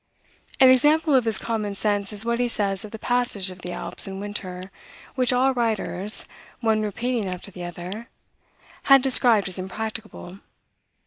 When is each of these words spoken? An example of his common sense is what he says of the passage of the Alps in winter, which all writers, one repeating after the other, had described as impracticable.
An 0.59 0.67
example 0.67 1.13
of 1.13 1.25
his 1.25 1.37
common 1.37 1.75
sense 1.75 2.11
is 2.11 2.25
what 2.25 2.39
he 2.39 2.47
says 2.47 2.83
of 2.83 2.89
the 2.89 2.97
passage 2.97 3.51
of 3.51 3.59
the 3.59 3.71
Alps 3.71 4.07
in 4.07 4.19
winter, 4.19 4.71
which 5.13 5.31
all 5.31 5.53
writers, 5.53 6.25
one 6.59 6.81
repeating 6.81 7.27
after 7.27 7.51
the 7.51 7.63
other, 7.65 8.07
had 8.85 9.03
described 9.03 9.47
as 9.47 9.59
impracticable. 9.59 10.39